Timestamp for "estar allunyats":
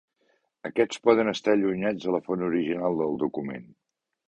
1.33-2.07